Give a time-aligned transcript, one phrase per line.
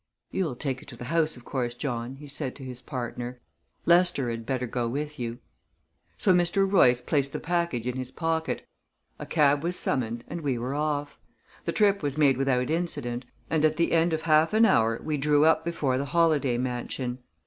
[0.31, 3.39] "You'll take it to the house, of course, John," he said to his partner.
[3.85, 5.37] "Lester 'd better go with you."
[6.17, 6.67] So Mr.
[6.67, 8.67] Royce placed the package in his pocket,
[9.19, 11.19] a cab was summoned, and we were off.
[11.65, 15.17] The trip was made without incident, and at the end of half an hour we
[15.17, 17.19] drew up before the Holladay mansion.